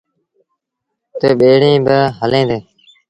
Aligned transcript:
تا 1.19 1.27
ٻيڙيٚن 1.39 1.79
با 1.87 1.97
هليݩ 2.19 2.47
ديٚݩ۔ 2.49 2.65